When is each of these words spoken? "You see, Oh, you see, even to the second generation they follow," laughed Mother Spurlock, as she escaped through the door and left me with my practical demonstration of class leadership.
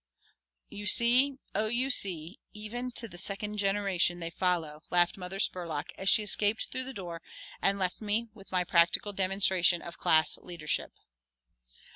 "You 0.69 0.87
see, 0.87 1.35
Oh, 1.53 1.67
you 1.67 1.91
see, 1.91 2.39
even 2.53 2.89
to 2.93 3.07
the 3.07 3.19
second 3.19 3.57
generation 3.59 4.19
they 4.19 4.31
follow," 4.31 4.81
laughed 4.89 5.15
Mother 5.15 5.37
Spurlock, 5.39 5.89
as 5.95 6.09
she 6.09 6.23
escaped 6.23 6.69
through 6.71 6.85
the 6.85 6.91
door 6.95 7.21
and 7.61 7.77
left 7.77 8.01
me 8.01 8.27
with 8.33 8.51
my 8.51 8.63
practical 8.63 9.13
demonstration 9.13 9.79
of 9.83 9.99
class 9.99 10.39
leadership. 10.41 10.91